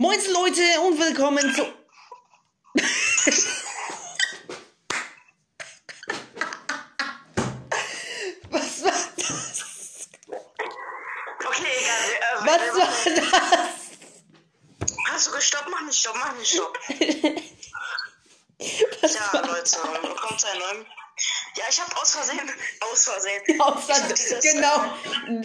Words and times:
Moin 0.00 0.20
Leute 0.32 0.62
und 0.82 0.96
willkommen 0.96 1.52
zu. 1.54 1.66
Was 8.50 8.84
war 8.84 8.92
das? 9.16 10.08
Okay, 11.46 11.72
egal. 11.80 12.10
Äh, 12.12 12.46
Was 12.46 12.62
äh, 12.62 12.76
war 12.78 13.50
das? 13.50 13.68
Hast 15.10 15.26
du 15.26 15.30
gestoppt? 15.32 15.68
Mach 15.70 15.82
nicht 15.82 15.98
stopp, 15.98 16.16
mach 16.16 16.32
nicht 16.36 16.52
stopp. 16.52 16.78
Was 19.02 19.14
Ja, 19.14 19.32
war 19.32 19.46
Leute, 19.46 19.76
willkommen 20.02 20.38
zu 20.38 20.46
einem 20.48 20.60
neuen. 20.60 20.86
Ja, 21.56 21.64
ich 21.68 21.80
hab 21.80 22.00
aus 22.00 22.12
Versehen. 22.12 22.50
Aus 22.80 23.04
Versehen. 23.04 23.60
aus 23.60 23.84
Versehen? 23.84 24.40
Genau. 24.42 24.94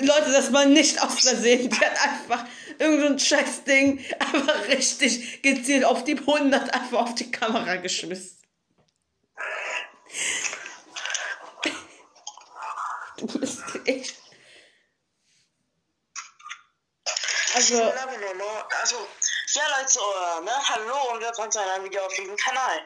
Leute, 0.06 0.32
das 0.32 0.54
war 0.54 0.66
nicht 0.66 1.02
aus 1.02 1.20
Versehen. 1.22 1.70
Die 1.72 1.80
hat 1.80 2.00
einfach 2.00 2.46
irgendein 2.80 3.20
so 3.20 3.26
scheiß 3.26 3.64
Ding 3.64 4.04
einfach 4.20 4.68
richtig 4.68 5.42
gezielt 5.42 5.86
auf 5.86 6.04
die 6.04 6.18
100 6.18 6.74
einfach 6.74 7.02
auf 7.02 7.16
die 7.16 7.32
Kamera 7.32 7.76
geschmissen. 7.78 8.40
Du 13.18 13.40
bist 13.40 13.62
echt. 13.86 14.16
Also, 17.56 17.82
also, 18.82 19.08
ja, 19.54 19.62
Leute, 19.78 20.00
äh, 20.00 20.44
ne? 20.44 20.52
Hallo 20.70 21.14
und 21.14 21.22
willkommen 21.22 21.52
zu 21.52 21.62
einem 21.62 21.86
Video 21.86 22.04
auf 22.04 22.14
diesem 22.16 22.36
Kanal. 22.36 22.82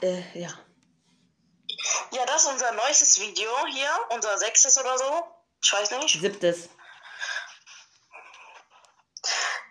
äh, 0.00 0.40
ja. 0.40 0.48
Ja, 2.12 2.24
das 2.24 2.42
ist 2.42 2.52
unser 2.52 2.72
neuestes 2.72 3.20
Video 3.20 3.50
hier. 3.72 3.90
Unser 4.10 4.38
sechstes 4.38 4.78
oder 4.78 4.96
so. 4.96 5.24
Ich 5.62 5.72
weiß 5.72 5.90
nicht. 5.90 6.20
Siebtes. 6.20 6.68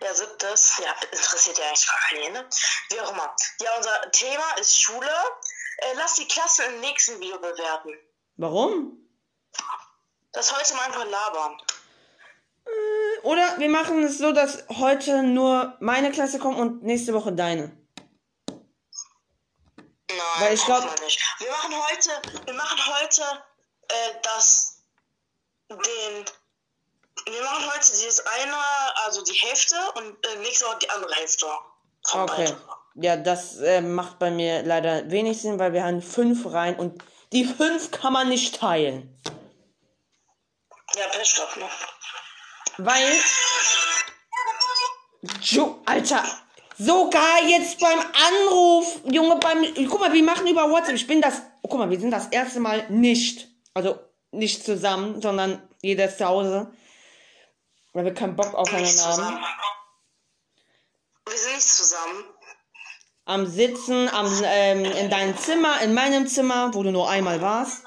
Ja, 0.06 0.14
siebtes. 0.14 0.78
Ja, 0.78 0.94
interessiert 1.10 1.58
ja 1.58 1.64
eigentlich 1.66 1.86
gar 1.88 1.98
keinen, 2.08 2.32
ne? 2.32 2.48
Wie 2.90 3.00
auch 3.00 3.10
immer. 3.12 3.34
Ja, 3.60 3.70
unser 3.76 4.10
Thema 4.12 4.52
ist 4.60 4.80
Schule. 4.80 5.10
Äh, 5.78 5.94
lass 5.96 6.14
die 6.14 6.28
Klasse 6.28 6.62
im 6.64 6.80
nächsten 6.80 7.18
Video 7.20 7.38
bewerten. 7.38 7.90
Warum? 8.36 8.98
Das 10.32 10.56
heute 10.56 10.74
mal 10.74 10.84
einfach 10.84 11.04
labern. 11.04 11.60
Oder 13.22 13.58
wir 13.58 13.68
machen 13.68 14.02
es 14.04 14.18
so, 14.18 14.32
dass 14.32 14.64
heute 14.68 15.22
nur 15.22 15.76
meine 15.80 16.12
Klasse 16.12 16.38
kommt 16.38 16.58
und 16.58 16.82
nächste 16.84 17.12
Woche 17.14 17.32
deine. 17.32 17.76
Nein, 18.48 20.18
Weil 20.38 20.54
ich 20.54 20.64
glaub- 20.64 20.82
braucht 20.82 20.96
man 20.98 21.04
nicht. 21.04 21.20
Wir 21.38 21.50
machen 21.50 21.74
heute, 21.90 22.22
wir 22.44 22.54
machen 22.54 22.78
heute 23.00 23.22
äh, 23.88 24.14
das, 24.22 24.82
den, 25.70 26.24
wir 27.28 27.42
heute 28.06 28.14
dieses 28.14 28.26
eine, 28.26 28.56
also 29.04 29.22
die 29.22 29.32
Hälfte 29.32 29.76
und 29.96 30.26
äh, 30.26 30.38
nächste 30.38 30.66
Woche 30.66 30.78
die 30.82 30.90
andere 30.90 31.14
Hälfte. 31.14 31.46
Okay. 32.12 32.44
beiden. 32.44 32.56
Ja, 32.94 33.16
das 33.16 33.56
äh, 33.58 33.80
macht 33.80 34.18
bei 34.18 34.30
mir 34.30 34.62
leider 34.62 35.10
wenig 35.10 35.40
Sinn, 35.42 35.58
weil 35.58 35.72
wir 35.72 35.84
haben 35.84 36.00
fünf 36.00 36.46
rein 36.46 36.76
und 36.76 37.02
die 37.32 37.44
fünf 37.44 37.90
kann 37.90 38.12
man 38.12 38.28
nicht 38.28 38.58
teilen. 38.58 39.18
Ja, 40.94 41.08
Pech 41.12 41.34
doch, 41.34 41.56
ne? 41.56 41.68
Weil. 42.78 43.12
Jo, 45.42 45.82
Alter! 45.84 46.24
Sogar 46.78 47.42
jetzt 47.46 47.80
beim 47.80 47.98
Anruf, 47.98 49.00
Junge, 49.04 49.36
beim. 49.36 49.64
Guck 49.88 50.00
mal, 50.00 50.12
wir 50.12 50.22
machen 50.22 50.46
über 50.46 50.70
WhatsApp. 50.70 50.94
Ich 50.94 51.06
bin 51.06 51.20
das. 51.20 51.42
Oh, 51.62 51.68
guck 51.68 51.78
mal, 51.78 51.90
wir 51.90 51.98
sind 51.98 52.10
das 52.10 52.28
erste 52.28 52.60
Mal 52.60 52.88
nicht. 52.88 53.48
Also 53.74 53.98
nicht 54.30 54.64
zusammen, 54.64 55.20
sondern 55.20 55.68
jeder 55.82 56.06
ist 56.06 56.18
zu 56.18 56.26
Hause. 56.26 56.70
Weil 57.96 58.04
wir 58.04 58.12
keinen 58.12 58.36
Bock 58.36 58.52
aufeinander 58.52 59.04
haben. 59.04 59.42
Wir 61.26 61.38
sind 61.38 61.54
nicht 61.54 61.66
zusammen. 61.66 62.24
Am 63.24 63.46
Sitzen, 63.46 64.10
am, 64.10 64.30
ähm, 64.44 64.84
in 64.84 65.08
deinem 65.08 65.38
Zimmer, 65.38 65.80
in 65.80 65.94
meinem 65.94 66.26
Zimmer, 66.26 66.74
wo 66.74 66.82
du 66.82 66.90
nur 66.90 67.08
einmal 67.08 67.40
warst. 67.40 67.84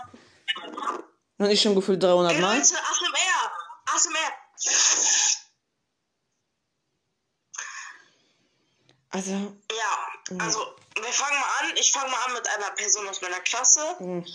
Und 1.38 1.52
ich 1.52 1.62
schon 1.62 1.76
gefühlt 1.76 2.02
300 2.02 2.34
Ey, 2.34 2.42
Mal. 2.42 2.58
Leute, 2.58 2.74
ASMR! 2.74 3.52
ASMR! 3.94 4.34
Also, 9.12 9.32
Ja, 9.32 10.44
also, 10.44 10.76
wir 10.96 11.14
fangen 11.14 11.40
mal 11.40 11.70
an. 11.70 11.78
Ich 11.78 11.92
fange 11.92 12.10
mal 12.10 12.26
an 12.26 12.34
mit 12.34 12.48
einer 12.50 12.72
Person 12.72 13.08
aus 13.08 13.22
meiner 13.22 13.42
Klasse. 13.42 13.82
hm. 14.00 14.26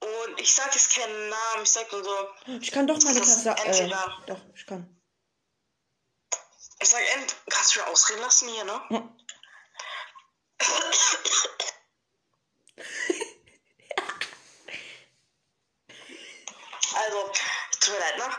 Und 0.00 0.40
ich 0.40 0.54
sag 0.54 0.74
jetzt 0.74 0.94
keinen 0.94 1.28
Namen, 1.28 1.62
ich 1.64 1.70
sag 1.70 1.92
nur 1.92 2.02
so, 2.02 2.10
ich 2.60 2.72
kann 2.72 2.86
doch 2.86 2.98
meine 3.04 3.20
Klasse. 3.20 3.50
Äh, 3.50 3.90
doch, 4.26 4.40
ich 4.54 4.64
kann. 4.66 5.01
Ich 6.82 6.88
sag, 6.88 7.00
ent 7.14 7.36
kannst 7.48 7.76
du 7.76 7.80
mir 7.80 7.86
ausreden 7.86 8.22
lassen 8.22 8.48
hier, 8.48 8.64
ne? 8.64 8.82
Also, 16.94 17.32
tut 17.80 17.94
mir 17.94 18.00
leid, 18.00 18.18
ne? 18.18 18.36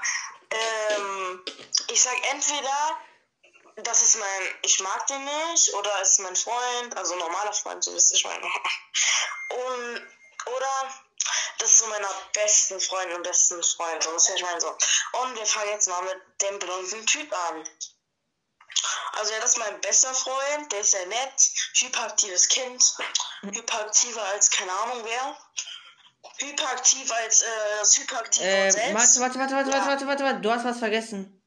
Ähm, 0.51 1.45
ich 1.87 2.01
sag 2.01 2.15
entweder, 2.31 2.99
das 3.77 4.01
ist 4.01 4.17
mein, 4.17 4.55
ich 4.61 4.79
mag 4.81 5.07
den 5.07 5.23
nicht, 5.25 5.73
oder 5.73 6.01
ist 6.01 6.19
mein 6.19 6.35
Freund, 6.35 6.95
also 6.97 7.15
normaler 7.15 7.53
Freund, 7.53 7.83
so 7.83 7.93
wisst 7.93 8.11
ihr, 8.11 8.17
ich 8.17 8.25
meine. 8.25 8.45
Und, 9.49 10.07
oder, 10.45 10.93
das 11.57 11.71
ist 11.71 11.79
so 11.79 11.87
meiner 11.87 12.13
besten 12.33 12.79
Freundin 12.79 13.17
und 13.17 13.23
besten 13.23 13.63
Freund, 13.63 14.03
so 14.03 14.13
wisst 14.13 14.29
ihr, 14.29 14.35
ich 14.35 14.43
meine 14.43 14.61
so. 14.61 14.77
Und 15.13 15.35
wir 15.35 15.45
fangen 15.45 15.69
jetzt 15.69 15.87
mal 15.87 16.03
mit 16.03 16.21
dem 16.41 16.59
blonden 16.59 17.05
Typ 17.05 17.33
an. 17.49 17.67
Also 19.19 19.31
ja, 19.33 19.39
das 19.39 19.51
ist 19.51 19.57
mein 19.59 19.79
bester 19.81 20.13
Freund, 20.13 20.71
der 20.71 20.79
ist 20.79 20.91
sehr 20.91 21.05
nett, 21.05 21.33
hyperaktives 21.75 22.47
Kind, 22.47 22.95
hyperaktiver 23.41 24.23
als 24.23 24.49
keine 24.49 24.71
Ahnung 24.71 25.03
wer. 25.05 25.37
Hyperaktiv 26.39 27.11
als 27.11 27.41
äh, 27.41 27.45
das 27.79 27.97
hyperaktive 27.97 28.45
Äh, 28.45 28.71
selbst. 28.71 29.19
warte, 29.19 29.39
warte, 29.39 29.39
warte, 29.39 29.55
warte, 29.55 29.69
Ja. 29.69 29.75
warte, 29.75 29.87
warte, 29.87 30.07
warte, 30.07 30.23
warte. 30.23 30.41
Du 30.41 30.51
hast 30.51 30.65
was 30.65 30.79
vergessen. 30.79 31.43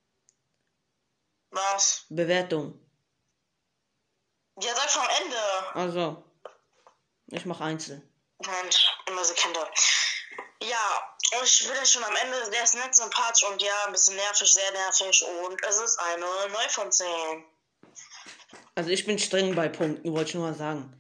Was? 1.51 2.05
Bewertung. 2.09 2.79
Ja, 4.61 4.75
sag 4.75 4.91
vom 4.91 5.09
Ende. 5.23 5.75
Also. 5.75 6.23
Ich 7.29 7.45
mach 7.47 7.61
Einzel. 7.61 8.03
Mensch, 8.39 8.87
immer 9.07 9.25
so 9.25 9.35
Kinder. 9.35 9.69
Ja, 10.63 11.17
und 11.39 11.45
ich 11.45 11.67
bin 11.67 11.75
ja 11.77 11.85
schon 11.85 12.05
am 12.05 12.15
Ende, 12.17 12.51
der 12.51 12.63
ist 12.63 12.75
nett, 12.75 12.95
sympathisch 12.95 13.45
und 13.45 13.61
ja, 13.61 13.85
ein 13.87 13.93
bisschen 13.93 14.15
nervig, 14.17 14.53
sehr 14.53 14.71
nervig 14.73 15.25
und 15.25 15.63
es 15.65 15.77
ist 15.79 15.99
eine 15.99 16.27
9 16.49 16.71
von 16.71 16.93
10. 16.93 17.45
Also 18.77 18.91
ich 18.91 19.07
bin 19.07 19.19
streng 19.19 19.55
bei 19.55 19.69
Punkten, 19.71 20.13
wollte 20.13 20.29
ich 20.29 20.35
nur 20.35 20.49
mal 20.49 20.55
sagen. 20.55 20.93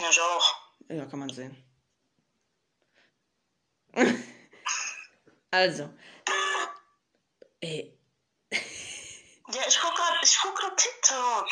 Ja, 0.00 0.10
ich 0.10 0.20
auch. 0.20 0.54
Ja, 0.88 1.06
kann 1.06 1.20
man 1.20 1.30
sehen. 1.30 1.56
also. 5.52 5.90
Ey. 7.60 7.96
Ja, 8.50 9.62
ich 9.68 9.78
guck 9.80 9.94
grad, 9.94 10.14
ich 10.22 10.38
guck 10.42 10.56
grad 10.56 10.76
TikTok. 10.76 11.46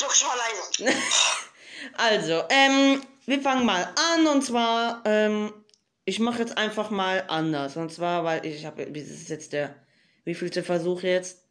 Doch, 0.00 0.14
ich 0.14 0.24
mal 0.24 0.36
leise. 0.36 0.96
Also, 1.94 2.44
ähm, 2.48 3.04
wir 3.26 3.42
fangen 3.42 3.66
mal 3.66 3.92
an 4.14 4.28
und 4.28 4.42
zwar, 4.42 5.02
ähm, 5.04 5.52
ich 6.04 6.20
mache 6.20 6.38
jetzt 6.38 6.56
einfach 6.56 6.90
mal 6.90 7.24
anders. 7.26 7.76
Und 7.76 7.92
zwar, 7.92 8.22
weil 8.22 8.46
ich 8.46 8.64
habe, 8.64 8.86
das 8.86 9.02
ist 9.08 9.28
jetzt 9.30 9.52
der, 9.52 9.74
wievielte 10.24 10.62
Versuch 10.62 11.02
jetzt? 11.02 11.41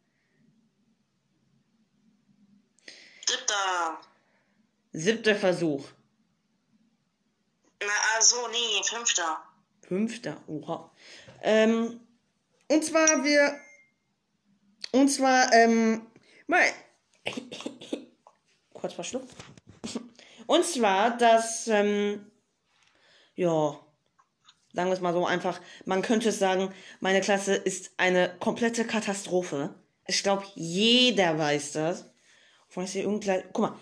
Siebter 4.92 5.34
Versuch. 5.34 5.84
Na, 7.80 7.92
also, 8.16 8.48
nee, 8.48 8.82
fünfter. 8.84 9.42
Fünfter, 9.88 10.42
oha. 10.46 10.90
Ähm, 11.42 12.00
und 12.68 12.84
zwar 12.84 13.24
wir, 13.24 13.58
und 14.92 15.08
zwar, 15.08 15.52
ähm, 15.52 16.06
mal, 16.46 16.64
kurz 18.74 18.92
verschluckt. 18.94 19.34
Und 20.46 20.64
zwar, 20.64 21.16
dass, 21.16 21.66
ähm, 21.68 22.30
ja, 23.34 23.78
sagen 24.72 24.88
wir 24.88 24.94
es 24.94 25.00
mal 25.00 25.12
so 25.12 25.26
einfach, 25.26 25.60
man 25.86 26.02
könnte 26.02 26.28
es 26.28 26.38
sagen, 26.38 26.72
meine 27.00 27.20
Klasse 27.20 27.54
ist 27.54 27.92
eine 27.96 28.36
komplette 28.38 28.84
Katastrophe. 28.86 29.74
Ich 30.06 30.22
glaube, 30.22 30.44
jeder 30.54 31.38
weiß 31.38 31.72
das. 31.72 32.10
Von 32.68 32.84
ich 32.84 32.92
sehe 32.92 33.02
irgendein, 33.02 33.44
guck 33.52 33.70
mal, 33.70 33.78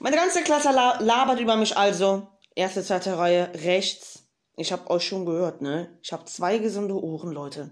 meine 0.00 0.16
ganze 0.16 0.42
Klasse 0.42 0.72
la 0.72 0.98
labert 1.00 1.38
über 1.40 1.56
mich 1.56 1.76
also. 1.76 2.26
Erste, 2.56 2.82
zweite 2.82 3.16
Reihe 3.16 3.50
rechts. 3.62 4.24
Ich 4.56 4.72
habe 4.72 4.90
euch 4.90 5.04
schon 5.04 5.24
gehört, 5.24 5.62
ne? 5.62 5.96
Ich 6.02 6.12
habe 6.12 6.24
zwei 6.24 6.58
gesunde 6.58 6.94
Ohren, 6.94 7.30
Leute. 7.30 7.70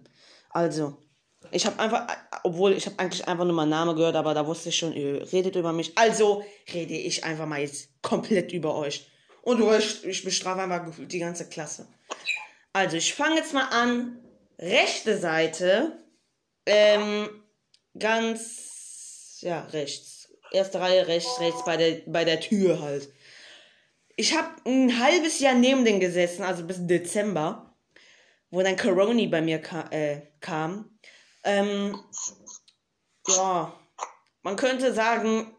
Also, 0.50 0.96
ich 1.50 1.66
habe 1.66 1.78
einfach, 1.78 2.06
obwohl 2.44 2.72
ich 2.72 2.86
habe 2.86 2.98
eigentlich 2.98 3.26
einfach 3.26 3.44
nur 3.44 3.54
meinen 3.54 3.70
Namen 3.70 3.96
gehört, 3.96 4.16
aber 4.16 4.34
da 4.34 4.46
wusste 4.46 4.68
ich 4.68 4.78
schon, 4.78 4.92
ihr 4.92 5.30
redet 5.32 5.56
über 5.56 5.72
mich. 5.72 5.96
Also 5.96 6.44
rede 6.72 6.94
ich 6.94 7.24
einfach 7.24 7.46
mal 7.46 7.60
jetzt 7.60 7.90
komplett 8.02 8.52
über 8.52 8.74
euch. 8.74 9.10
Und 9.42 9.62
euch, 9.62 10.04
ich 10.04 10.24
bestrafe 10.24 10.62
einfach 10.62 10.84
die 10.98 11.18
ganze 11.18 11.48
Klasse. 11.48 11.88
Also, 12.72 12.96
ich 12.96 13.14
fange 13.14 13.36
jetzt 13.36 13.54
mal 13.54 13.68
an. 13.68 14.18
Rechte 14.58 15.16
Seite. 15.18 15.98
Ähm, 16.66 17.28
ganz, 17.98 19.38
ja, 19.40 19.60
rechts. 19.72 20.17
Erste 20.52 20.80
Reihe 20.80 21.06
rechts, 21.06 21.40
rechts 21.40 21.64
bei 21.64 21.76
der, 21.76 22.02
bei 22.06 22.24
der 22.24 22.40
Tür 22.40 22.80
halt. 22.80 23.12
Ich 24.16 24.36
habe 24.36 24.48
ein 24.66 24.98
halbes 24.98 25.38
Jahr 25.38 25.54
neben 25.54 25.84
den 25.84 26.00
gesessen, 26.00 26.42
also 26.42 26.64
bis 26.64 26.86
Dezember, 26.86 27.76
wo 28.50 28.62
dann 28.62 28.76
Coroni 28.76 29.28
bei 29.28 29.40
mir 29.40 29.60
ka 29.60 29.88
äh, 29.90 30.22
kam. 30.40 30.98
Ähm, 31.44 31.98
ja, 33.28 33.72
man 34.42 34.56
könnte 34.56 34.92
sagen, 34.92 35.54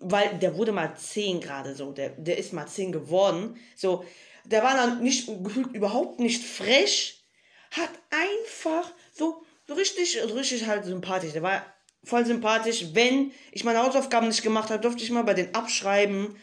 weil 0.00 0.38
der 0.38 0.56
wurde 0.56 0.72
mal 0.72 0.96
10 0.96 1.40
gerade 1.40 1.74
so, 1.74 1.92
der, 1.92 2.10
der 2.10 2.38
ist 2.38 2.52
mal 2.52 2.66
10 2.66 2.92
geworden. 2.92 3.58
So, 3.76 4.04
der 4.44 4.62
war 4.62 4.74
dann 4.74 5.02
nicht 5.02 5.26
gefühlt 5.26 5.74
überhaupt 5.74 6.20
nicht 6.20 6.44
frech, 6.44 7.24
hat 7.72 7.90
einfach 8.10 8.90
so, 9.12 9.42
so 9.66 9.74
richtig, 9.74 10.18
richtig 10.22 10.66
halt 10.66 10.84
sympathisch. 10.84 11.32
Der 11.32 11.42
war 11.42 11.64
voll 12.08 12.26
sympathisch. 12.26 12.86
Wenn 12.92 13.32
ich 13.52 13.64
meine 13.64 13.82
Hausaufgaben 13.82 14.28
nicht 14.28 14.42
gemacht 14.42 14.70
habe, 14.70 14.80
durfte 14.80 15.04
ich 15.04 15.10
mal 15.10 15.24
bei 15.24 15.34
den 15.34 15.54
abschreiben. 15.54 16.36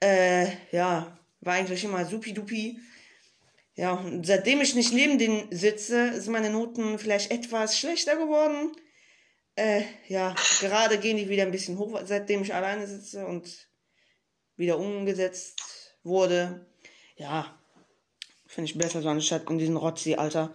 Äh, 0.00 0.48
ja, 0.72 1.18
war 1.40 1.54
eigentlich 1.54 1.84
immer 1.84 2.04
supi-dupi. 2.04 2.78
Ja, 3.74 3.92
und 3.92 4.26
seitdem 4.26 4.60
ich 4.60 4.74
nicht 4.74 4.92
neben 4.92 5.18
den 5.18 5.48
sitze, 5.50 6.20
sind 6.20 6.32
meine 6.32 6.50
Noten 6.50 6.98
vielleicht 6.98 7.30
etwas 7.30 7.78
schlechter 7.78 8.16
geworden. 8.16 8.72
Äh, 9.54 9.82
ja, 10.08 10.34
gerade 10.60 10.98
gehen 10.98 11.16
die 11.16 11.28
wieder 11.28 11.42
ein 11.42 11.50
bisschen 11.50 11.78
hoch, 11.78 12.00
seitdem 12.04 12.42
ich 12.42 12.54
alleine 12.54 12.86
sitze 12.86 13.26
und 13.26 13.68
wieder 14.56 14.78
umgesetzt 14.78 15.94
wurde. 16.02 16.66
Ja, 17.16 17.58
finde 18.46 18.70
ich 18.70 18.78
besser 18.78 19.02
so 19.02 19.08
anstatt 19.08 19.48
in 19.50 19.58
diesen 19.58 19.76
Rotzi, 19.76 20.14
Alter. 20.14 20.54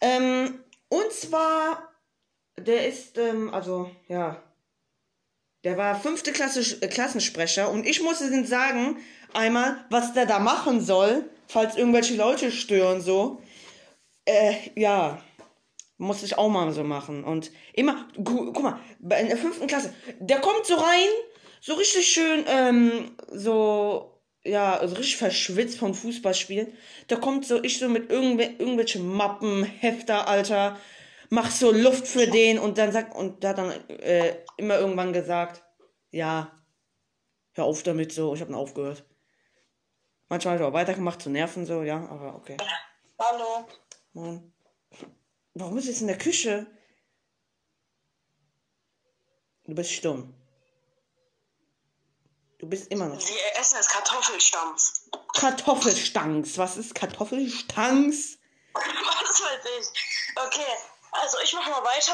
Ähm, 0.00 0.64
und 0.88 1.12
zwar, 1.12 1.92
der 2.60 2.86
ist, 2.86 3.18
ähm, 3.18 3.52
also, 3.52 3.90
ja, 4.08 4.42
der 5.64 5.76
war 5.76 6.00
fünfte 6.00 6.32
Klasse, 6.32 6.60
äh, 6.80 6.88
Klassensprecher 6.88 7.70
und 7.70 7.86
ich 7.86 8.02
musste 8.02 8.30
den 8.30 8.46
sagen, 8.46 8.98
einmal, 9.32 9.84
was 9.90 10.14
der 10.14 10.26
da 10.26 10.38
machen 10.38 10.80
soll, 10.80 11.28
falls 11.46 11.76
irgendwelche 11.76 12.14
Leute 12.14 12.52
stören, 12.52 13.00
so. 13.00 13.42
Äh, 14.24 14.54
ja, 14.76 15.22
muss 15.96 16.22
ich 16.22 16.38
auch 16.38 16.48
mal 16.48 16.72
so 16.72 16.84
machen. 16.84 17.24
Und 17.24 17.50
immer, 17.74 18.08
gu 18.22 18.52
guck 18.52 18.62
mal, 18.62 18.80
in 19.00 19.28
der 19.28 19.36
fünften 19.36 19.66
Klasse, 19.66 19.92
der 20.20 20.40
kommt 20.40 20.64
so 20.64 20.76
rein, 20.76 21.08
so 21.60 21.74
richtig 21.74 22.06
schön, 22.06 22.44
ähm, 22.46 23.16
so, 23.32 24.20
ja, 24.44 24.80
so 24.86 24.94
richtig 24.94 25.16
verschwitzt 25.16 25.78
vom 25.78 25.94
Fußballspielen. 25.94 26.72
Der 27.10 27.18
kommt 27.18 27.46
so, 27.46 27.62
ich 27.62 27.78
so 27.78 27.88
mit 27.88 28.10
irgendw 28.10 28.44
irgendwelchen 28.44 29.06
Mappen, 29.08 29.64
Hefter, 29.64 30.28
Alter, 30.28 30.78
mach 31.30 31.50
so 31.50 31.70
Luft 31.70 32.06
für 32.06 32.26
den 32.26 32.58
und 32.58 32.78
dann 32.78 32.92
sagt, 32.92 33.14
und 33.14 33.42
der 33.42 33.50
hat 33.50 33.58
dann 33.58 33.70
äh, 33.88 34.36
immer 34.56 34.78
irgendwann 34.78 35.12
gesagt, 35.12 35.62
ja, 36.10 36.50
hör 37.52 37.64
auf 37.64 37.82
damit 37.82 38.12
so, 38.12 38.34
ich 38.34 38.40
hab 38.40 38.48
dann 38.48 38.56
aufgehört. 38.56 39.04
Manchmal 40.28 40.54
hat 40.54 40.60
er 40.60 40.68
auch 40.68 40.72
weitergemacht 40.72 41.22
zu 41.22 41.30
nerven 41.30 41.66
so, 41.66 41.82
ja, 41.82 41.96
aber 42.08 42.34
okay. 42.34 42.56
Hallo. 43.18 43.66
Mann. 44.12 44.52
Warum 45.54 45.78
ist 45.78 45.88
es 45.88 46.00
in 46.00 46.06
der 46.06 46.18
Küche? 46.18 46.66
Du 49.64 49.74
bist 49.74 49.92
stumm. 49.92 50.34
Du 52.58 52.66
bist 52.68 52.90
immer 52.90 53.06
noch. 53.06 53.18
Wir 53.18 53.60
essen 53.60 53.76
jetzt 53.76 53.90
Kartoffelstampf. 53.90 54.92
Kartoffelstangs. 55.34 56.58
Was 56.58 56.76
ist 56.76 56.94
Kartoffelstangs? 56.94 58.38
Was 58.74 59.42
weiß 59.42 59.64
ich. 59.80 60.34
Okay, 60.36 60.72
also 61.22 61.38
ich 61.42 61.52
mach 61.54 61.66
mal 61.68 61.84
weiter. 61.84 62.12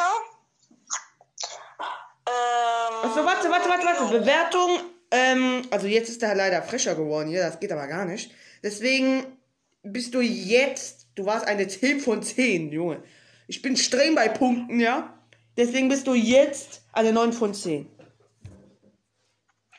Ähm, 2.27 3.11
Achso, 3.11 3.25
warte, 3.25 3.51
warte, 3.51 3.69
warte, 3.69 3.87
warte. 3.87 4.19
Bewertung. 4.19 4.81
Ähm, 5.11 5.67
also 5.71 5.87
jetzt 5.87 6.09
ist 6.09 6.23
er 6.23 6.35
leider 6.35 6.63
frischer 6.63 6.95
geworden 6.95 7.29
hier. 7.29 7.43
Das 7.43 7.61
geht 7.61 7.73
aber 7.73 7.87
gar 7.87 8.05
nicht. 8.05 8.33
Deswegen 8.63 9.39
bist 9.83 10.15
du 10.15 10.21
jetzt. 10.21 11.07
Du 11.15 11.27
warst 11.27 11.47
eine 11.47 11.69
10 11.69 12.01
von 12.01 12.23
10, 12.23 12.73
Junge. 12.73 13.03
Ich 13.47 13.63
bin 13.63 13.77
streng 13.77 14.15
bei 14.15 14.29
Punkten, 14.29 14.81
ja? 14.81 15.17
Deswegen 15.57 15.89
bist 15.89 16.07
du 16.07 16.15
jetzt 16.15 16.83
eine 16.93 17.13
9 17.13 17.33
von 17.33 17.55
10. 17.55 17.89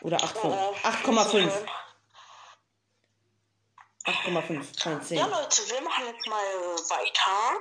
Oder 0.01 0.23
8 0.23 0.37
von 0.37 0.51
8,5. 0.51 1.51
8,5 4.05 4.83
von 4.83 5.01
10. 5.01 5.17
Ja, 5.17 5.25
Leute, 5.25 5.61
wir 5.67 5.81
machen 5.81 6.05
jetzt 6.05 6.27
mal 6.27 6.37
weiter. 6.37 7.59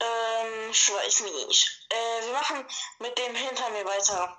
Ähm, 0.00 0.70
ich 0.70 0.92
weiß 0.92 1.20
nicht. 1.20 1.86
Äh, 1.90 2.26
wir 2.26 2.32
machen 2.32 2.64
mit 3.00 3.18
dem 3.18 3.34
hinter 3.34 3.68
mir 3.70 3.84
weiter. 3.84 4.36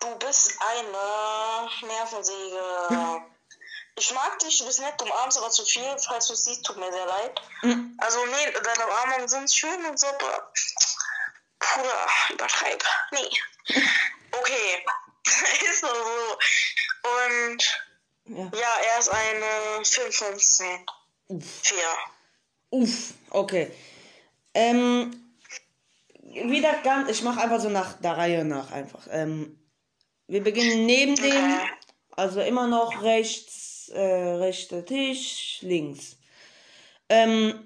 Du 0.00 0.14
bist 0.18 0.52
eine 0.60 1.70
Nervensäge. 1.86 3.26
Ich 3.98 4.12
mag 4.12 4.38
dich, 4.40 4.58
du 4.58 4.66
bist 4.66 4.80
nett, 4.80 5.00
du 5.00 5.06
umarmst 5.06 5.38
aber 5.38 5.48
zu 5.48 5.64
viel. 5.64 5.96
Falls 5.98 6.26
du 6.26 6.34
es 6.34 6.44
siehst, 6.44 6.66
tut 6.66 6.76
mir 6.76 6.92
sehr 6.92 7.06
leid. 7.06 7.40
Mhm. 7.62 7.96
Also, 7.98 8.26
nee, 8.26 8.52
deine 8.52 8.86
Umarmungen 8.86 9.26
sind 9.26 9.50
schön 9.50 9.86
und 9.86 9.98
so, 9.98 10.06
aber. 10.06 10.52
Bruder, 11.58 12.06
übertreib. 12.30 12.84
Nee. 13.12 13.30
Okay. 14.32 14.84
ist 15.70 15.82
nur 15.82 15.94
so. 15.94 16.38
Und. 17.24 17.80
Ja. 18.26 18.58
Ja, 18.58 18.76
er 18.92 18.98
ist 18.98 19.08
eine 19.08 19.84
5 19.84 20.16
von 20.16 20.38
10. 20.38 20.86
4. 21.62 21.76
Uff, 22.70 23.14
okay. 23.30 23.72
Ähm, 24.56 25.10
wieder 26.48 26.72
ganz, 26.82 27.10
ich 27.10 27.22
mache 27.22 27.42
einfach 27.42 27.60
so 27.60 27.68
nach 27.68 28.00
der 28.00 28.16
Reihe 28.16 28.42
nach 28.42 28.72
einfach. 28.72 29.06
Ähm, 29.10 29.58
wir 30.28 30.42
beginnen 30.42 30.86
neben 30.86 31.14
dem, 31.14 31.58
also 32.12 32.40
immer 32.40 32.66
noch 32.66 33.02
rechts, 33.02 33.90
äh, 33.90 34.00
rechter 34.00 34.82
Tisch, 34.82 35.58
links. 35.60 36.16
Ähm, 37.10 37.62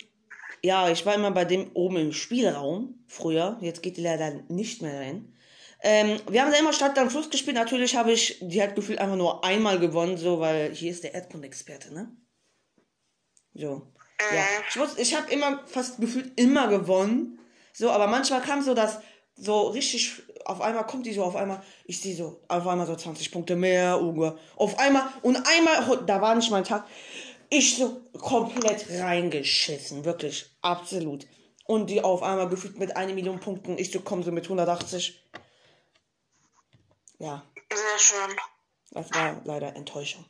ja, 0.62 0.90
ich 0.90 1.06
war 1.06 1.14
immer 1.14 1.30
bei 1.30 1.44
dem 1.44 1.70
oben 1.74 1.96
im 1.96 2.12
Spielraum 2.12 3.04
früher. 3.06 3.56
Jetzt 3.60 3.82
geht 3.84 3.96
die 3.96 4.02
leider 4.02 4.42
nicht 4.48 4.82
mehr 4.82 4.98
rein. 4.98 5.32
Ähm, 5.82 6.20
wir 6.28 6.42
haben 6.42 6.50
da 6.50 6.58
immer 6.58 6.72
Stadt 6.72 6.98
am 6.98 7.08
Fluss 7.08 7.30
gespielt. 7.30 7.54
Natürlich 7.54 7.94
habe 7.94 8.10
ich, 8.10 8.38
die 8.42 8.60
hat 8.60 8.74
gefühlt 8.74 8.98
einfach 8.98 9.16
nur 9.16 9.44
einmal 9.44 9.78
gewonnen, 9.78 10.18
so, 10.18 10.40
weil 10.40 10.74
hier 10.74 10.90
ist 10.90 11.04
der 11.04 11.14
Erdkunde-Experte, 11.14 11.94
ne? 11.94 12.10
So. 13.54 13.92
Ja. 14.34 14.44
Ich 14.68 14.76
muss, 14.76 14.98
ich 14.98 15.14
habe 15.16 15.30
immer 15.30 15.60
fast 15.66 16.00
gefühlt 16.00 16.38
immer 16.38 16.68
gewonnen. 16.68 17.38
So, 17.72 17.90
aber 17.90 18.06
manchmal 18.06 18.42
kam 18.42 18.62
so 18.62 18.74
das 18.74 19.00
so 19.36 19.68
richtig 19.68 20.22
auf 20.44 20.60
einmal 20.60 20.86
kommt 20.86 21.06
die 21.06 21.12
so 21.12 21.22
auf 21.22 21.36
einmal, 21.36 21.62
ich 21.84 22.00
sehe 22.00 22.14
so 22.14 22.40
auf 22.48 22.66
einmal 22.66 22.86
so 22.86 22.96
20 22.96 23.30
Punkte 23.30 23.56
mehr, 23.56 24.00
Uwe. 24.00 24.38
Auf 24.56 24.78
einmal 24.78 25.08
und 25.22 25.36
einmal 25.36 26.04
da 26.06 26.20
war 26.20 26.34
nicht 26.34 26.50
mein 26.50 26.64
Tag. 26.64 26.86
Ich 27.48 27.76
so 27.76 28.00
komplett 28.18 28.86
reingeschissen, 28.90 30.04
wirklich 30.04 30.50
absolut. 30.60 31.26
Und 31.64 31.88
die 31.88 32.02
auf 32.02 32.22
einmal 32.22 32.48
gefühlt 32.48 32.78
mit 32.78 32.96
einer 32.96 33.12
Million 33.12 33.40
Punkten, 33.40 33.78
ich 33.78 33.90
so 33.90 34.00
komme 34.00 34.22
so 34.22 34.32
mit 34.32 34.44
180. 34.44 35.22
Ja, 37.18 37.44
Sehr 37.72 37.98
schön. 37.98 38.36
das 38.92 39.12
war 39.12 39.40
leider 39.44 39.76
Enttäuschung. 39.76 40.24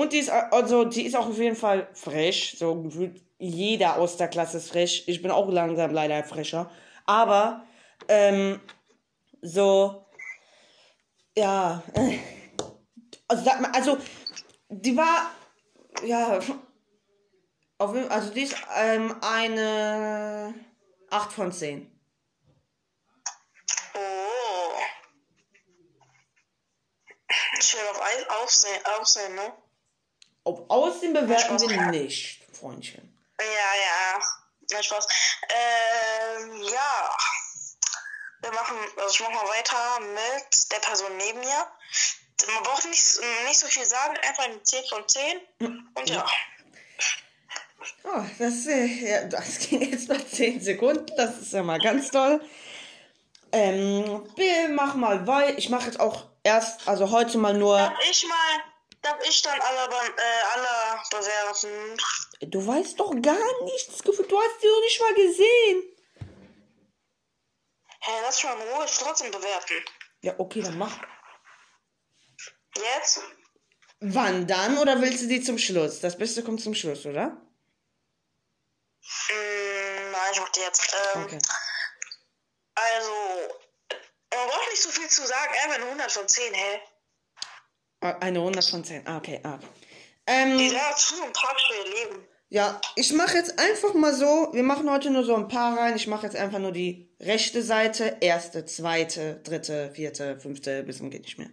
Und 0.00 0.14
die 0.14 0.18
ist, 0.20 0.30
also, 0.30 0.84
die 0.84 1.04
ist 1.04 1.14
auch 1.14 1.28
auf 1.28 1.36
jeden 1.36 1.56
Fall 1.56 1.86
frech. 1.92 2.56
So 2.58 2.74
gefühlt 2.84 3.22
jeder 3.38 3.98
aus 3.98 4.16
der 4.16 4.28
Klasse 4.28 4.56
ist 4.56 4.70
frech. 4.70 5.04
Ich 5.06 5.20
bin 5.20 5.30
auch 5.30 5.46
langsam 5.50 5.92
leider 5.92 6.24
frecher. 6.24 6.70
Aber, 7.04 7.66
ähm, 8.08 8.62
so, 9.42 10.06
ja, 11.36 11.82
äh, 11.92 12.18
also, 13.28 13.44
sag 13.44 13.60
mal, 13.60 13.72
also, 13.72 13.98
die 14.70 14.96
war, 14.96 15.32
ja, 16.06 16.40
auf, 17.76 17.94
also, 18.08 18.30
die 18.32 18.44
ist, 18.44 18.56
ähm, 18.78 19.14
eine 19.20 20.54
8 21.10 21.30
von 21.30 21.52
10. 21.52 21.86
Oh. 23.92 23.98
Ich 27.58 27.74
will 27.74 27.80
auf 27.90 28.42
aufsehen, 28.42 28.80
aufsehen, 28.98 29.34
ne? 29.34 29.52
Ob 30.50 30.68
aussehen 30.68 31.12
bewerten 31.12 31.58
Spaß. 31.60 31.68
wir 31.68 31.86
nicht, 31.86 32.42
Freundchen. 32.58 33.16
Ja, 33.38 33.46
ja. 33.46 34.20
Nein, 34.72 34.82
Spaß. 34.82 35.06
Ähm, 35.48 36.62
ja. 36.62 37.16
Wir 38.42 38.50
machen, 38.50 38.76
also 38.96 39.14
ich 39.14 39.20
mach 39.20 39.30
mal 39.30 39.48
weiter 39.48 40.00
mit 40.00 40.72
der 40.72 40.78
Person 40.78 41.16
neben 41.18 41.38
mir. 41.38 41.66
Man 42.52 42.62
braucht 42.64 42.84
nicht, 42.86 43.20
nicht 43.46 43.58
so 43.60 43.68
viel 43.68 43.84
sagen, 43.84 44.16
einfach 44.26 44.44
eine 44.44 44.60
10 44.60 44.84
von 44.88 45.06
10. 45.06 45.40
Und 45.94 46.10
ja. 46.10 46.26
Oh, 48.02 48.24
das, 48.38 48.64
ja, 48.64 49.24
das 49.26 49.58
ging 49.60 49.88
jetzt 49.88 50.08
nach 50.08 50.26
10 50.26 50.60
Sekunden. 50.60 51.06
Das 51.16 51.38
ist 51.38 51.52
ja 51.52 51.62
mal 51.62 51.78
ganz 51.78 52.10
toll. 52.10 52.40
Ähm, 53.52 54.28
wir 54.34 54.68
machen 54.70 55.00
mal 55.00 55.26
weiter. 55.28 55.58
Ich 55.58 55.68
mache 55.68 55.86
jetzt 55.86 56.00
auch 56.00 56.26
erst, 56.42 56.88
also 56.88 57.10
heute 57.12 57.38
mal 57.38 57.54
nur. 57.54 57.78
Darf 57.78 57.94
ich 58.10 58.26
mal, 58.26 58.69
darf 59.02 59.18
ich 59.26 59.42
dann 59.42 59.60
alle, 59.60 59.88
be- 59.88 60.14
äh, 60.16 60.42
alle 60.54 61.02
bewerten? 61.10 61.96
Du 62.50 62.66
weißt 62.66 62.98
doch 62.98 63.10
gar 63.22 63.62
nichts. 63.64 63.98
Du 63.98 64.12
hast 64.12 64.60
sie 64.60 64.68
doch 64.68 64.80
nicht 64.80 65.00
mal 65.00 65.14
gesehen. 65.14 65.96
Hä, 68.02 68.12
lass 68.22 68.42
mal 68.44 68.56
in 68.58 68.68
Ruhe, 68.68 68.84
ich 68.86 68.96
trotzdem 68.98 69.30
bewerten. 69.30 69.84
Ja, 70.22 70.34
okay, 70.38 70.62
dann 70.62 70.78
mach. 70.78 70.96
Jetzt? 72.76 73.20
Wann 74.00 74.46
dann 74.46 74.78
oder 74.78 75.00
willst 75.02 75.22
du 75.22 75.26
die 75.28 75.42
zum 75.42 75.58
Schluss? 75.58 76.00
Das 76.00 76.16
Beste 76.16 76.42
kommt 76.42 76.62
zum 76.62 76.74
Schluss, 76.74 77.04
oder? 77.04 77.26
Mm, 79.28 80.10
nein, 80.12 80.30
ich 80.32 80.40
mach 80.40 80.48
die 80.50 80.60
jetzt. 80.60 80.94
Ähm, 81.14 81.24
Okay. 81.24 81.38
Also, 82.74 83.12
man 84.32 84.48
braucht 84.48 84.70
nicht 84.70 84.82
so 84.82 84.88
viel 84.90 85.08
zu 85.08 85.26
sagen, 85.26 85.52
eine 85.64 85.84
100 85.84 86.10
von 86.10 86.26
10, 86.26 86.54
hä? 86.54 86.80
Ah, 88.00 88.16
Eine 88.20 88.38
100 88.38 88.64
von 88.64 88.84
10. 88.84 89.06
Ah, 89.06 89.18
okay, 89.18 89.40
ah, 89.44 89.58
Ähm, 90.26 90.58
sind 90.58 90.72
ja 90.72 90.94
zu 90.96 91.16
so 91.16 91.22
ein 91.24 91.32
Tag 91.32 91.56
für 91.60 91.74
ihr 91.88 91.94
Leben. 91.94 92.24
ja, 92.48 92.80
ich 92.96 93.12
mache 93.12 93.36
jetzt 93.36 93.58
einfach 93.58 93.94
mal 93.94 94.14
so. 94.14 94.48
Wir 94.52 94.62
machen 94.62 94.90
heute 94.90 95.10
nur 95.10 95.24
so 95.24 95.34
ein 95.34 95.48
paar 95.48 95.76
rein. 95.76 95.96
Ich 95.96 96.06
mache 96.06 96.26
jetzt 96.26 96.36
einfach 96.36 96.58
nur 96.58 96.72
die 96.72 97.10
rechte 97.20 97.62
Seite. 97.62 98.16
Erste, 98.20 98.64
zweite, 98.64 99.40
dritte, 99.44 99.90
vierte, 99.94 100.38
fünfte, 100.40 100.82
bis 100.82 100.98
zum 100.98 101.10
geht 101.10 101.22
nicht 101.22 101.38
mehr. 101.38 101.50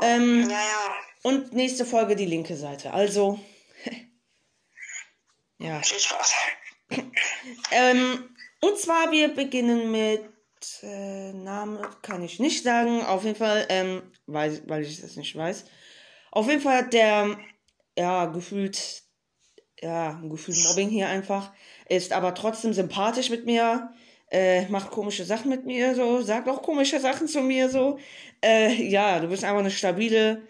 Ähm, 0.00 0.48
Ja, 0.48 0.56
ja, 0.56 0.94
und 1.22 1.52
nächste 1.52 1.84
Folge 1.84 2.14
die 2.16 2.24
linke 2.26 2.56
Seite. 2.56 2.92
Also, 2.92 3.38
ja. 5.58 5.80
viel 5.82 5.98
Spaß. 5.98 6.32
Ähm, 7.72 8.34
und 8.60 8.78
zwar, 8.78 9.10
wir 9.10 9.28
beginnen 9.34 9.90
mit 9.90 10.24
äh, 10.82 11.32
Name 11.32 11.88
kann 12.02 12.22
ich 12.22 12.38
nicht 12.38 12.62
sagen. 12.64 13.04
Auf 13.04 13.24
jeden 13.24 13.36
Fall, 13.36 13.66
ähm, 13.68 14.02
weil, 14.28 14.62
weil 14.68 14.82
ich 14.82 15.00
das 15.00 15.16
nicht 15.16 15.34
weiß. 15.34 15.64
Auf 16.30 16.46
jeden 16.46 16.60
Fall 16.60 16.84
hat 16.84 16.92
der, 16.92 17.38
ja, 17.96 18.26
gefühlt, 18.26 19.02
ja, 19.80 20.20
gefühlt 20.22 20.58
Mobbing 20.64 20.88
hier 20.88 21.08
einfach. 21.08 21.52
Ist 21.88 22.12
aber 22.12 22.34
trotzdem 22.34 22.72
sympathisch 22.72 23.30
mit 23.30 23.46
mir. 23.46 23.92
Äh, 24.30 24.68
macht 24.68 24.90
komische 24.90 25.24
Sachen 25.24 25.48
mit 25.48 25.64
mir, 25.64 25.94
so. 25.94 26.20
Sagt 26.20 26.48
auch 26.48 26.62
komische 26.62 27.00
Sachen 27.00 27.26
zu 27.26 27.40
mir, 27.40 27.70
so. 27.70 27.98
Äh, 28.44 28.72
ja, 28.88 29.18
du 29.20 29.28
bist 29.28 29.42
einfach 29.42 29.60
eine 29.60 29.70
stabile 29.70 30.46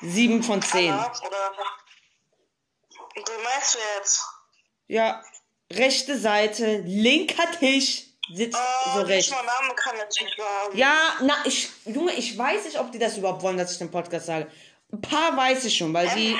7 0.00 0.42
von 0.42 0.60
10. 0.60 0.86
Ja, 0.86 1.12
oder? 1.24 1.52
Du 3.14 3.32
meinst 3.44 3.74
du 3.74 3.78
jetzt? 3.98 4.24
Ja, 4.88 5.22
rechte 5.72 6.18
Seite, 6.18 6.78
linker 6.84 7.50
Tisch, 7.58 8.05
sitzt 8.32 8.58
Oh, 8.58 8.90
so 8.94 8.98
nicht 9.00 9.08
recht. 9.08 9.30
mal 9.30 9.42
Namen 9.44 9.74
kann 9.76 9.96
jetzt 9.96 10.20
nicht 10.20 10.36
sagen. 10.36 10.76
Ja, 10.76 11.14
na, 11.22 11.34
ich, 11.44 11.68
Junge, 11.84 12.12
ich 12.12 12.36
weiß 12.36 12.64
nicht, 12.64 12.78
ob 12.78 12.90
die 12.92 12.98
das 12.98 13.16
überhaupt 13.16 13.42
wollen, 13.42 13.56
dass 13.58 13.72
ich 13.72 13.78
den 13.78 13.90
Podcast 13.90 14.26
sage. 14.26 14.50
Ein 14.92 15.00
paar 15.00 15.36
weiß 15.36 15.64
ich 15.64 15.76
schon, 15.76 15.92
weil 15.92 16.08
die, 16.14 16.38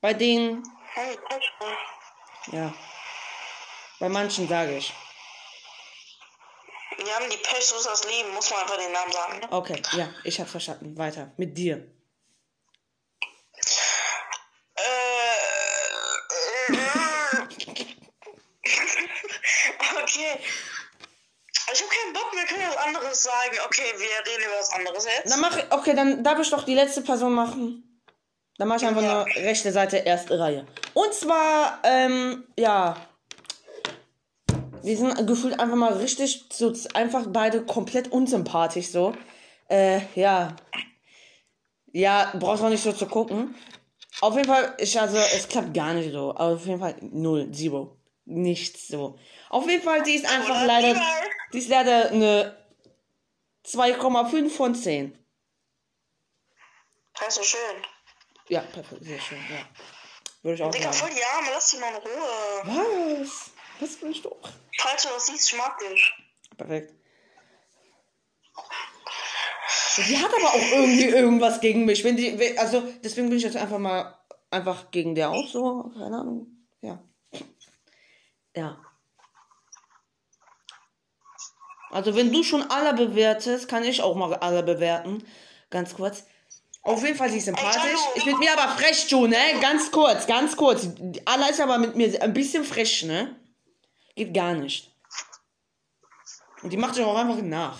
bei 0.00 0.14
denen, 0.14 0.62
ja, 2.52 2.72
bei 3.98 4.08
manchen 4.08 4.48
sage 4.48 4.76
ich. 4.76 4.92
Die 6.98 7.12
haben 7.12 7.28
die 7.30 7.36
Pech, 7.38 7.64
so 7.66 7.76
ist 7.76 7.86
das 7.86 8.04
Leben, 8.04 8.32
muss 8.34 8.50
man 8.50 8.60
einfach 8.60 8.76
den 8.76 8.92
Namen 8.92 9.10
sagen. 9.12 9.38
ne? 9.40 9.48
Okay, 9.50 9.82
ja, 9.92 10.08
ich 10.24 10.38
hab's 10.38 10.50
verstanden. 10.52 10.96
Weiter, 10.96 11.32
mit 11.36 11.56
dir. 11.58 11.88
Äh, 14.76 16.72
okay. 20.02 20.38
Ich 21.72 21.80
hab 21.82 21.88
keinen 21.90 22.12
Bock, 22.12 22.30
wir 22.32 22.44
können 22.44 22.68
was 22.68 22.76
anderes 22.76 23.22
sagen. 23.22 23.56
Okay, 23.66 23.82
wir 23.96 24.32
reden 24.32 24.44
über 24.46 24.58
was 24.58 24.72
anderes 24.72 25.04
jetzt. 25.06 25.32
Dann 25.32 25.40
mach, 25.40 25.56
ich- 25.56 25.70
okay, 25.72 25.94
dann 25.94 26.22
darf 26.24 26.38
ich 26.40 26.50
doch 26.50 26.64
die 26.64 26.74
letzte 26.74 27.00
Person 27.02 27.32
machen. 27.32 28.00
Dann 28.58 28.68
mach 28.68 28.76
ich 28.76 28.86
einfach 28.86 29.02
Ja. 29.02 29.14
nur 29.24 29.26
rechte 29.36 29.72
Seite, 29.72 29.96
erste 29.98 30.38
Reihe. 30.38 30.66
Und 30.94 31.14
zwar, 31.14 31.80
ähm, 31.84 32.44
ja. 32.58 32.96
Wir 34.82 34.96
sind 34.96 35.26
gefühlt 35.26 35.58
einfach 35.60 35.76
mal 35.76 35.92
richtig, 35.94 36.46
so 36.52 36.72
einfach 36.94 37.24
beide 37.28 37.64
komplett 37.64 38.10
unsympathisch 38.10 38.88
so. 38.90 39.14
Äh, 39.68 40.00
ja. 40.16 40.56
Ja, 41.92 42.32
brauchst 42.38 42.62
auch 42.62 42.68
nicht 42.68 42.82
so 42.82 42.92
zu 42.92 43.06
gucken. 43.06 43.54
Auf 44.20 44.34
jeden 44.34 44.48
Fall, 44.48 44.74
ich, 44.78 45.00
also, 45.00 45.16
es 45.16 45.48
klappt 45.48 45.72
gar 45.72 45.94
nicht 45.94 46.12
so. 46.12 46.30
Aber 46.30 46.54
auf 46.54 46.66
jeden 46.66 46.80
Fall 46.80 46.96
null, 47.00 47.50
zero. 47.52 47.96
Nichts 48.24 48.88
so. 48.88 49.18
Auf 49.48 49.68
jeden 49.68 49.82
Fall, 49.82 50.02
die 50.02 50.14
ist 50.14 50.26
einfach 50.26 50.64
leider, 50.64 51.00
die 51.52 51.58
ist 51.58 51.68
leider 51.68 52.10
eine 52.10 52.56
2,5 53.66 54.50
von 54.50 54.74
10. 54.74 55.18
Das 57.18 57.28
ist 57.28 57.34
so 57.34 57.42
schön. 57.42 57.82
Ja, 58.48 58.60
perfekt, 58.60 59.04
sehr 59.04 59.20
schön, 59.20 59.38
ja. 59.50 59.64
Würde 60.42 60.54
ich 60.54 60.62
auch 60.62 60.70
Digga, 60.70 60.92
voll 60.92 61.10
die 61.10 61.24
Arme, 61.36 61.48
lass 61.52 61.70
die 61.70 61.78
mal 61.78 61.88
in 61.88 61.96
Ruhe. 61.96 63.20
Was? 63.20 63.50
Was 63.80 64.02
will 64.02 64.10
ich 64.10 64.22
doch? 64.22 64.38
Falls 64.78 65.02
du 65.02 65.08
das 65.08 65.26
siehst, 65.26 65.52
ich 65.52 65.58
mag 65.58 65.78
dich. 65.78 66.14
Perfekt. 66.56 66.94
Die 70.06 70.18
hat 70.18 70.34
aber 70.34 70.48
auch 70.48 70.72
irgendwie 70.72 71.04
irgendwas 71.04 71.60
gegen 71.60 71.84
mich. 71.84 72.02
Wenn 72.02 72.16
die, 72.16 72.58
also 72.58 72.80
deswegen 73.02 73.28
bin 73.28 73.38
ich 73.38 73.44
jetzt 73.44 73.56
einfach 73.56 73.78
mal 73.78 74.18
einfach 74.50 74.90
gegen 74.90 75.14
der 75.14 75.30
auch 75.30 75.46
so. 75.46 75.90
Keine 75.94 76.16
Ahnung. 76.16 76.46
Ja. 76.80 77.02
Ja. 78.54 78.78
Also 81.90 82.16
wenn 82.16 82.32
du 82.32 82.42
schon 82.42 82.62
alle 82.70 82.94
bewertest, 82.94 83.68
kann 83.68 83.84
ich 83.84 84.02
auch 84.02 84.16
mal 84.16 84.34
alle 84.34 84.62
bewerten. 84.62 85.24
Ganz 85.70 85.94
kurz. 85.94 86.24
Auf 86.82 87.02
jeden 87.04 87.16
Fall 87.16 87.30
sie 87.30 87.38
ist 87.38 87.44
sympathisch. 87.44 88.00
Ist 88.14 88.26
mit 88.26 88.38
mir 88.38 88.58
aber 88.58 88.72
frech, 88.76 89.06
du, 89.08 89.26
ne? 89.26 89.36
Ganz 89.60 89.90
kurz, 89.92 90.26
ganz 90.26 90.56
kurz. 90.56 90.88
Allah 91.24 91.48
ist 91.48 91.60
aber 91.60 91.78
mit 91.78 91.94
mir 91.94 92.20
ein 92.22 92.32
bisschen 92.32 92.64
frech, 92.64 93.04
ne? 93.04 93.36
Geht 94.16 94.34
gar 94.34 94.54
nicht. 94.54 94.90
Und 96.62 96.72
die 96.72 96.76
macht 96.76 96.94
sich 96.94 97.04
auch 97.04 97.16
einfach 97.16 97.40
nach. 97.42 97.78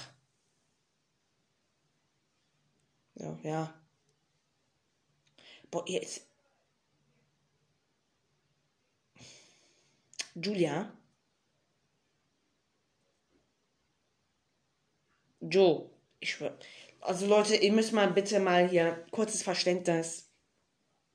Ja, 3.14 3.38
ja. 3.42 3.74
Boah, 5.70 5.86
ihr 5.86 6.02
ist. 6.02 6.26
Julia? 10.34 10.92
Joe, 15.40 15.90
ich 16.20 16.34
schwör. 16.34 16.56
Also 17.00 17.26
Leute, 17.26 17.56
ihr 17.56 17.72
müsst 17.72 17.92
mal 17.92 18.08
bitte 18.08 18.38
mal 18.38 18.68
hier 18.68 19.04
kurzes 19.10 19.42
Verständnis. 19.42 20.30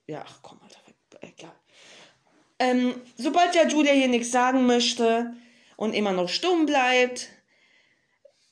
Ja, 0.06 0.26
ach 0.28 0.40
komm, 0.42 0.60
Alter, 0.62 0.82
egal. 1.22 1.56
Ähm, 2.60 3.02
sobald 3.16 3.56
ja 3.56 3.68
Julia 3.68 3.94
hier 3.94 4.08
nichts 4.08 4.32
sagen 4.32 4.66
möchte 4.66 5.34
und 5.78 5.94
immer 5.94 6.12
noch 6.12 6.28
stumm 6.28 6.66
bleibt, 6.66 7.30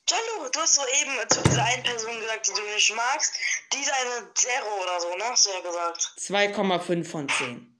Jalo, 0.08 0.48
du 0.48 0.60
hast 0.60 0.76
soeben 0.76 1.18
zu 1.28 1.42
dieser 1.42 1.64
einen 1.64 1.82
Person 1.82 2.20
gesagt, 2.20 2.46
die 2.46 2.52
du 2.52 2.62
nicht 2.74 2.94
magst. 2.94 3.34
Die 3.72 3.78
ist 3.78 3.90
eine 3.90 4.32
Zero 4.34 4.82
oder 4.82 5.00
so, 5.00 5.16
ne? 5.16 5.24
Hast 5.24 5.46
du 5.46 5.50
ja 5.50 5.60
gesagt. 5.60 6.12
2,5 6.16 7.04
von 7.04 7.28
10. 7.28 7.75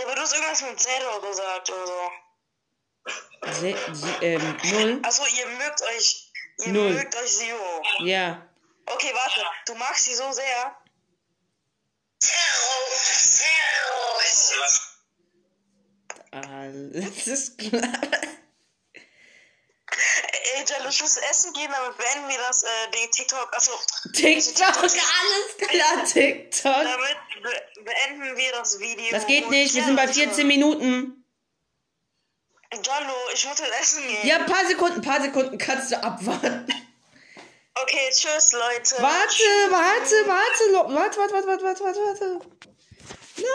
Ja, 0.00 0.06
aber 0.06 0.14
du 0.14 0.22
hast 0.22 0.32
irgendwas 0.32 0.62
mit 0.62 0.80
Zero 0.80 1.20
gesagt 1.20 1.70
oder 1.70 1.86
so. 1.86 2.10
Se, 3.60 3.76
ähm, 4.22 4.56
null? 4.64 5.00
Achso, 5.02 5.24
ihr 5.26 5.46
mögt 5.46 5.82
euch. 5.82 6.32
Ihr 6.64 6.72
Null. 6.72 6.94
mögt 6.94 7.14
euch 7.16 7.36
Zero. 7.36 7.82
Ja. 7.98 8.48
Okay, 8.86 9.12
warte. 9.12 9.44
Du 9.66 9.74
magst 9.74 10.04
sie 10.04 10.14
so 10.14 10.32
sehr. 10.32 10.76
Zero, 12.18 12.32
Zero. 12.94 13.50
Alles 16.30 17.26
ist 17.26 17.58
klar. 17.58 17.92
Ey, 20.56 20.64
Jalo, 20.66 20.88
ich 20.88 21.00
muss 21.02 21.16
essen 21.18 21.52
gehen, 21.52 21.70
damit 21.70 21.96
beenden 21.98 22.28
wir 22.28 22.38
das, 22.38 22.62
äh, 22.62 22.66
den 22.94 23.10
TikTok. 23.10 23.48
Achso, 23.52 23.72
TikTok, 24.12 24.76
alles 24.82 25.56
klar, 25.58 26.04
TikTok. 26.04 26.62
damit 26.62 27.16
be 27.42 27.82
beenden 27.84 28.36
wir 28.36 28.52
das 28.52 28.78
Video. 28.80 29.06
Das 29.10 29.26
geht 29.26 29.50
nicht, 29.50 29.74
wir 29.74 29.84
sind 29.84 29.96
bei 29.96 30.06
Leute, 30.06 30.14
14 30.14 30.46
Minuten. 30.46 31.24
Jalo, 32.72 33.12
ich 33.34 33.44
muss 33.46 33.58
jetzt 33.58 33.72
essen 33.80 34.06
gehen. 34.06 34.26
Ja, 34.26 34.38
paar 34.44 34.64
Sekunden, 34.66 35.02
paar 35.02 35.20
Sekunden 35.20 35.58
kannst 35.58 35.90
du 35.92 36.02
abwarten. 36.02 36.66
Okay, 37.74 38.10
tschüss, 38.10 38.52
Leute. 38.52 38.94
Warte, 39.02 39.42
warte, 39.70 40.14
warte, 40.26 40.94
warte, 40.94 41.18
warte, 41.18 41.18
warte, 41.18 41.46
warte, 41.46 41.64
warte, 41.64 41.80
warte, 41.84 42.00
warte. 42.00 42.46
Nein. 43.36 43.46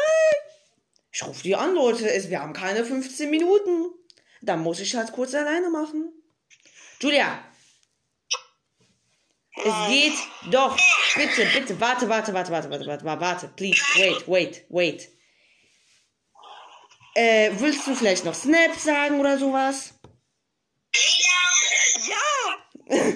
Ich 1.11 1.23
rufe 1.25 1.43
die 1.43 1.55
an, 1.55 1.73
Leute. 1.75 2.09
Es- 2.11 2.29
Wir 2.29 2.41
haben 2.41 2.53
keine 2.53 2.83
15 2.83 3.29
Minuten. 3.29 3.87
Dann 4.41 4.59
muss 4.61 4.79
ich 4.79 4.95
halt 4.95 5.11
kurz 5.13 5.33
alleine 5.33 5.69
machen. 5.69 6.11
Julia. 6.99 7.43
Es 9.57 9.87
geht 9.87 10.13
doch. 10.51 10.77
Bitte, 11.15 11.45
bitte, 11.53 11.79
warte, 11.79 12.09
warte, 12.09 12.33
warte, 12.33 12.51
warte, 12.51 12.69
warte, 12.69 12.85
warte, 12.85 13.05
warte, 13.21 13.47
please, 13.55 13.81
wait, 13.95 14.27
wait, 14.27 14.65
wait. 14.69 15.09
Äh, 17.15 17.51
willst 17.59 17.87
du 17.87 17.95
vielleicht 17.95 18.25
noch 18.25 18.35
Snap 18.35 18.75
sagen 18.75 19.19
oder 19.19 19.37
sowas? 19.37 19.93
Ja! 20.93 22.87
Ja! 22.97 23.13